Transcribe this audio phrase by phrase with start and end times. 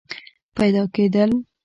[0.57, 1.31] پیدا کېدل